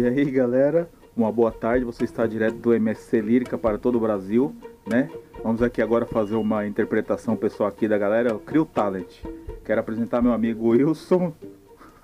E 0.00 0.06
aí, 0.06 0.24
galera, 0.30 0.88
uma 1.14 1.30
boa 1.30 1.52
tarde. 1.52 1.84
Você 1.84 2.04
está 2.04 2.26
direto 2.26 2.56
do 2.56 2.72
MSC 2.72 3.20
Lírica 3.20 3.58
para 3.58 3.76
todo 3.76 3.96
o 3.96 4.00
Brasil, 4.00 4.56
né? 4.88 5.10
Vamos 5.44 5.60
aqui 5.60 5.82
agora 5.82 6.06
fazer 6.06 6.36
uma 6.36 6.66
interpretação 6.66 7.36
pessoal 7.36 7.68
aqui 7.68 7.86
da 7.86 7.98
galera, 7.98 8.34
Crio 8.38 8.64
Talent. 8.64 9.22
Quero 9.62 9.78
apresentar 9.78 10.22
meu 10.22 10.32
amigo 10.32 10.68
Wilson. 10.68 11.34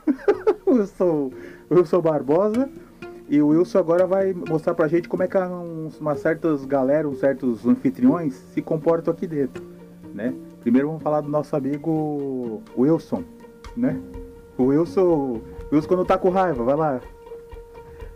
Wilson, 0.68 1.30
Wilson 1.70 2.02
Barbosa. 2.02 2.68
E 3.30 3.40
o 3.40 3.46
Wilson 3.46 3.78
agora 3.78 4.06
vai 4.06 4.34
mostrar 4.34 4.74
pra 4.74 4.88
gente 4.88 5.08
como 5.08 5.22
é 5.22 5.26
que 5.26 5.38
umas 5.98 6.20
certas 6.20 6.66
galera, 6.66 7.08
uns 7.08 7.20
certos 7.20 7.66
anfitriões 7.66 8.34
se 8.34 8.60
comportam 8.60 9.14
aqui 9.14 9.26
dentro, 9.26 9.64
né? 10.12 10.34
Primeiro 10.60 10.88
vamos 10.88 11.02
falar 11.02 11.22
do 11.22 11.30
nosso 11.30 11.56
amigo 11.56 12.60
Wilson, 12.76 13.24
né? 13.74 13.98
O 14.58 14.64
Wilson, 14.64 15.40
Wilson 15.72 15.88
quando 15.88 16.04
tá 16.04 16.18
com 16.18 16.28
raiva, 16.28 16.62
vai 16.62 16.76
lá. 16.76 17.00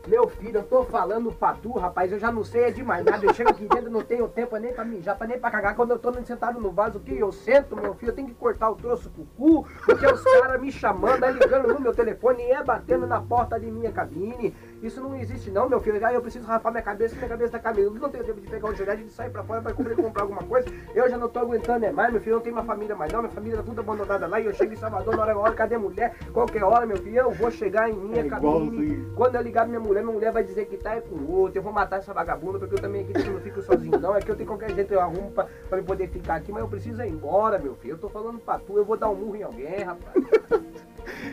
Meu 0.06 0.26
filho, 0.28 0.58
eu 0.58 0.62
tô 0.62 0.82
falando 0.84 1.30
pra 1.30 1.52
tu, 1.52 1.72
rapaz, 1.72 2.10
eu 2.10 2.18
já 2.18 2.32
não 2.32 2.42
sei 2.42 2.64
é 2.64 2.70
de 2.70 2.82
mais 2.82 3.04
nada. 3.04 3.24
Eu 3.24 3.34
chego 3.34 3.50
aqui 3.50 3.66
dentro, 3.66 3.90
não 3.90 4.02
tenho 4.02 4.26
tempo 4.28 4.56
nem 4.56 4.72
pra 4.72 4.84
mijar, 4.84 5.16
pra 5.16 5.26
nem 5.26 5.38
pra 5.38 5.50
cagar. 5.50 5.76
Quando 5.76 5.90
eu 5.90 5.98
tô 5.98 6.12
sentado 6.24 6.58
no 6.58 6.70
vaso, 6.70 7.00
que 7.00 7.16
eu 7.16 7.30
sento, 7.30 7.76
meu 7.76 7.94
filho, 7.94 8.10
eu 8.10 8.14
tenho 8.14 8.28
que 8.28 8.34
cortar 8.34 8.70
o 8.70 8.76
troço 8.76 9.10
com 9.10 9.22
o 9.22 9.26
cu, 9.36 9.68
porque 9.84 10.06
os 10.06 10.22
caras 10.22 10.60
me 10.60 10.72
chamando, 10.72 11.22
aí 11.22 11.32
ligando 11.32 11.68
no 11.68 11.80
meu 11.80 11.94
telefone 11.94 12.42
e 12.42 12.50
é 12.50 12.64
batendo 12.64 13.06
na 13.06 13.20
porta 13.20 13.60
de 13.60 13.70
minha 13.70 13.92
cabine. 13.92 14.54
Isso 14.82 15.00
não 15.00 15.14
existe 15.14 15.50
não, 15.50 15.68
meu 15.68 15.78
filho. 15.80 16.04
Aí 16.04 16.14
eu 16.14 16.22
preciso 16.22 16.46
rapar 16.46 16.72
minha 16.72 16.82
cabeça, 16.82 17.14
minha 17.14 17.28
cabeça 17.28 17.52
tá 17.52 17.58
caminhando. 17.58 17.96
Eu 17.96 18.00
não 18.00 18.08
tenho 18.08 18.24
tempo 18.24 18.40
de 18.40 18.46
pegar 18.46 18.68
um 18.68 18.74
gilete, 18.74 19.04
de 19.04 19.10
sair 19.10 19.30
pra 19.30 19.44
fora 19.44 19.60
pra 19.60 19.74
comprar, 19.74 19.94
comprar 19.94 20.22
alguma 20.22 20.42
coisa. 20.42 20.68
Eu 20.94 21.08
já 21.08 21.18
não 21.18 21.28
tô 21.28 21.38
aguentando 21.40 21.84
é 21.84 21.92
mais, 21.92 22.10
meu 22.10 22.20
filho. 22.20 22.32
Eu 22.32 22.36
não 22.36 22.42
tenho 22.42 22.56
uma 22.56 22.64
família 22.64 22.96
mais 22.96 23.12
não. 23.12 23.20
Minha 23.20 23.32
família 23.32 23.58
tá 23.58 23.62
tudo 23.62 23.80
abandonada 23.80 24.26
lá. 24.26 24.40
E 24.40 24.46
eu 24.46 24.54
chego 24.54 24.72
em 24.72 24.76
Salvador 24.76 25.16
na 25.16 25.22
hora, 25.22 25.38
hora 25.38 25.52
cadê 25.52 25.74
a 25.74 25.78
mulher? 25.78 26.16
Qualquer 26.32 26.64
hora, 26.64 26.86
meu 26.86 26.96
filho, 26.96 27.18
eu 27.18 27.30
vou 27.30 27.50
chegar 27.50 27.90
em 27.90 27.94
minha 27.94 28.24
É 28.24 28.28
cabine. 28.28 29.06
Quando 29.14 29.34
eu 29.34 29.42
ligar 29.42 29.68
minha 29.68 29.80
mulher, 29.80 30.02
minha 30.02 30.14
mulher 30.14 30.32
vai 30.32 30.42
dizer 30.42 30.64
que 30.64 30.78
tá 30.78 30.94
é 30.94 31.00
com 31.00 31.30
outro. 31.30 31.58
Eu 31.58 31.62
vou 31.62 31.72
matar 31.72 31.98
essa 31.98 32.14
vagabunda, 32.14 32.58
porque 32.58 32.74
eu 32.74 32.80
também 32.80 33.02
aqui 33.02 33.30
não 33.30 33.40
fico 33.40 33.60
sozinho 33.60 33.98
não. 33.98 34.16
É 34.16 34.20
que 34.20 34.30
eu 34.30 34.36
tenho 34.36 34.48
qualquer 34.48 34.72
jeito, 34.74 34.94
eu 34.94 35.00
arrumo 35.00 35.30
pra, 35.30 35.46
pra 35.68 35.78
me 35.78 35.84
poder 35.84 36.08
ficar 36.08 36.36
aqui, 36.36 36.50
mas 36.50 36.62
eu 36.62 36.68
preciso 36.68 37.02
ir 37.02 37.08
embora, 37.08 37.58
meu 37.58 37.74
filho. 37.74 37.94
Eu 37.94 37.98
tô 37.98 38.08
falando 38.08 38.38
pra 38.38 38.58
tu, 38.58 38.78
eu 38.78 38.84
vou 38.84 38.96
dar 38.96 39.10
um 39.10 39.14
murro 39.14 39.36
em 39.36 39.42
alguém, 39.42 39.82
rapaz. 39.82 40.89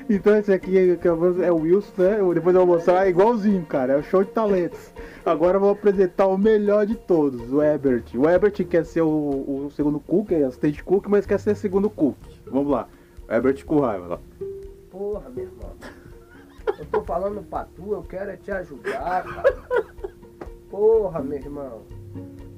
Então 0.10 0.36
esse 0.38 0.52
aqui 0.54 0.98
é 1.42 1.52
o 1.52 1.56
Wilson, 1.58 1.92
né? 2.02 2.18
Depois 2.34 2.56
eu 2.56 2.66
vou 2.66 2.76
mostrar 2.76 3.06
é 3.06 3.10
igualzinho, 3.10 3.66
cara. 3.66 3.94
É 3.94 3.98
o 3.98 4.04
show 4.04 4.24
de 4.24 4.32
talentos. 4.32 4.92
Agora 5.26 5.58
eu 5.58 5.62
vou 5.62 5.72
apresentar 5.72 6.28
o 6.28 6.38
melhor 6.38 6.86
de 6.86 6.96
todos, 6.96 7.52
o 7.52 7.62
Ebert. 7.62 8.06
O 8.16 8.30
Ebert 8.30 8.66
quer 8.66 8.86
ser 8.86 9.02
o, 9.02 9.08
o 9.08 9.72
segundo 9.76 10.00
cook, 10.00 10.32
é 10.32 10.44
assistente 10.44 10.84
cook, 10.84 11.08
mas 11.08 11.26
quer 11.26 11.40
ser 11.40 11.56
segundo 11.56 11.90
cook. 11.90 12.16
Vamos 12.46 12.72
lá. 12.72 12.88
O 13.30 13.34
Ebert 13.34 13.66
com 13.66 13.80
raiva 13.82 14.08
lá. 14.08 14.20
Porra, 14.90 15.30
meu 15.36 15.46
irmão. 15.46 15.72
Eu 16.80 16.86
tô 16.86 17.02
falando 17.04 17.42
pra 17.50 17.66
tu, 17.76 17.94
eu 17.94 18.04
quero 18.04 18.32
é 18.32 18.38
te 18.38 18.52
ajudar, 18.52 19.24
cara. 19.24 19.54
Porra, 20.70 21.22
meu 21.22 21.38
irmão. 21.38 21.82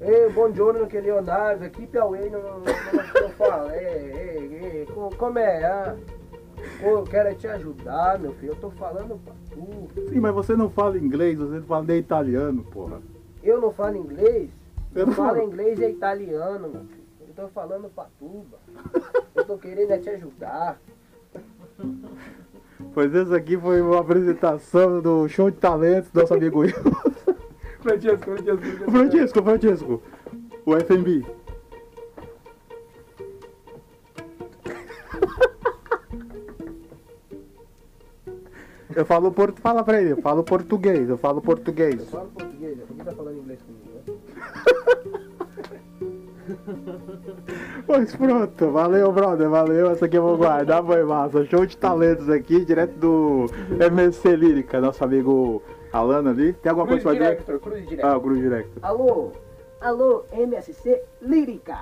Ei, 0.02 0.30
bom 0.30 0.52
giorno 0.54 0.88
que 0.88 1.00
Leonardo, 1.00 1.66
aqui 1.66 1.86
Piauí 1.86 2.30
não, 2.30 2.42
não, 2.42 2.60
não, 2.60 3.22
não 3.24 3.30
fala. 3.32 3.76
Ei, 3.76 4.12
ei, 4.12 4.60
ei, 4.80 4.86
co- 4.86 5.10
como 5.18 5.38
é? 5.40 5.66
Ah? 5.66 5.96
Pô, 6.80 6.90
eu 6.90 7.04
quero 7.04 7.30
é 7.30 7.34
te 7.34 7.48
ajudar, 7.48 8.18
meu 8.20 8.34
filho. 8.36 8.54
Eu 8.54 8.56
tô 8.56 8.72
falando 8.72 9.20
pra 9.24 9.34
tu. 9.52 10.10
Sim, 10.10 10.20
mas 10.20 10.34
você 10.34 10.56
não 10.56 10.70
fala 10.70 10.98
inglês, 10.98 11.38
você 11.38 11.56
não 11.56 11.64
fala 11.64 11.84
nem 11.84 11.98
italiano, 11.98 12.64
porra. 12.64 13.02
Eu 13.44 13.60
não 13.60 13.72
falo 13.72 13.98
inglês? 13.98 14.50
Eu 14.96 15.08
não 15.08 15.14
falo 15.14 15.42
inglês 15.42 15.80
e 15.80 15.90
italiano, 15.90 16.70
meu 16.70 16.82
filho. 16.86 17.00
Eu 17.28 17.34
tô 17.36 17.48
falando 17.50 17.90
pra 17.94 18.06
tu, 18.18 18.46
mano. 18.50 19.06
Eu 19.36 19.46
tô 19.46 19.58
querendo 19.58 19.92
é 19.92 19.98
te 19.98 20.10
ajudar. 20.10 20.80
Pois 22.94 23.14
esse 23.14 23.34
aqui 23.36 23.58
foi 23.58 23.82
uma 23.82 24.00
apresentação 24.00 25.02
do 25.02 25.28
show 25.28 25.52
de 25.52 25.58
talentos 25.58 26.10
do 26.12 26.22
nosso 26.22 26.34
amigo 26.34 26.60
Wilson. 26.60 26.92
Francesco, 27.82 28.26
Francesco. 28.26 28.92
Francisco, 28.92 29.44
Francisco. 29.44 30.04
O 30.66 30.76
FMB. 30.80 31.26
Eu 38.96 39.06
falo 39.06 39.32
português, 39.32 39.62
fala 39.62 39.84
pra 39.84 40.02
ele, 40.02 40.12
eu 40.12 40.18
falo 40.18 40.44
português, 40.44 41.10
eu 41.10 41.18
falo 41.18 41.42
português. 41.42 42.00
Eu 42.00 42.06
falo 42.08 42.30
português, 42.30 42.78
né? 42.78 42.84
Ninguém 42.90 43.06
tá 43.06 43.12
falando 43.12 43.38
inglês 43.38 43.60
comigo, 43.62 43.90
né? 43.96 45.20
Pois 47.86 48.16
pronto, 48.16 48.72
valeu 48.72 49.12
brother, 49.12 49.50
valeu, 49.50 49.92
essa 49.92 50.06
aqui 50.06 50.18
eu 50.18 50.24
vou 50.24 50.38
guardar, 50.38 50.84
foi 50.84 51.04
massa. 51.04 51.46
Show 51.46 51.66
de 51.66 51.78
talentos 51.78 52.30
aqui, 52.30 52.66
direto 52.66 52.98
do 52.98 53.46
MSC 53.80 54.36
Lírica, 54.36 54.82
nosso 54.82 55.04
amigo 55.04 55.62
Alano 55.92 56.30
ali. 56.30 56.54
Tem 56.54 56.70
alguma 56.70 56.88
Cruz 56.88 57.04
coisa 57.04 57.20
pra 57.20 57.34
dizer? 57.34 57.60
Cruz 57.60 57.88
Director. 57.88 58.12
Ah, 58.12 58.18
o 58.18 58.22
Cruz 58.22 58.40
Director. 58.40 58.74
Alô, 58.82 59.32
alô, 59.80 60.24
MSC 60.32 61.02
Lírica. 61.22 61.78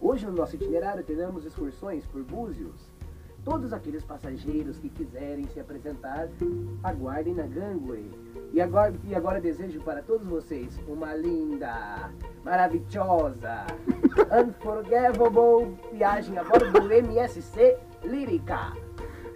Hoje 0.00 0.26
no 0.26 0.32
nosso 0.32 0.56
itinerário 0.56 1.04
teremos 1.04 1.44
excursões 1.44 2.04
por 2.06 2.22
Búzios. 2.22 2.90
Todos 3.44 3.72
aqueles 3.72 4.04
passageiros 4.04 4.78
que 4.78 4.88
quiserem 4.90 5.46
se 5.46 5.60
apresentar, 5.60 6.28
aguardem 6.82 7.34
na 7.34 7.46
gangway. 7.46 8.04
E 8.52 8.60
agora, 8.60 8.92
e 9.04 9.14
agora 9.14 9.40
desejo 9.40 9.80
para 9.80 10.02
todos 10.02 10.26
vocês 10.26 10.78
uma 10.86 11.14
linda, 11.14 12.10
maravilhosa, 12.44 13.66
unforgettable 14.30 15.76
viagem 15.92 16.36
a 16.36 16.44
bordo 16.44 16.80
do 16.80 16.92
MSC 16.92 17.76
Lírica. 18.04 18.72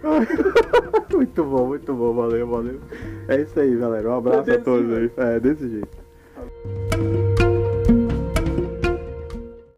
muito 1.11 1.43
bom, 1.43 1.67
muito 1.67 1.93
bom, 1.93 2.13
valeu, 2.13 2.47
valeu. 2.47 2.81
É 3.27 3.41
isso 3.41 3.59
aí, 3.59 3.75
galera. 3.75 4.09
Um 4.09 4.17
abraço 4.17 4.51
a 4.51 4.59
todos 4.59 4.93
aí. 4.93 5.11
É, 5.17 5.39
desse 5.39 5.67
jeito. 5.67 6.04